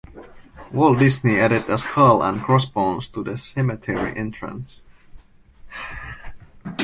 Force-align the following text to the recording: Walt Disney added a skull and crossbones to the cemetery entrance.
Walt 0.71 0.97
Disney 0.97 1.37
added 1.39 1.69
a 1.69 1.77
skull 1.77 2.23
and 2.23 2.41
crossbones 2.41 3.07
to 3.09 3.21
the 3.23 3.37
cemetery 3.37 4.17
entrance. 4.17 4.81